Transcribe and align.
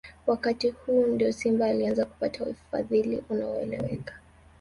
Wakati 0.27 0.69
huu 0.69 1.07
ndio 1.07 1.31
Simba 1.31 1.69
ilianza 1.73 2.05
kupata 2.05 2.43
ufadhili 2.45 3.23
unaoeleweka 3.29 4.19